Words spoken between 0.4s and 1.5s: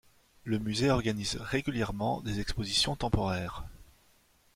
Le musée organise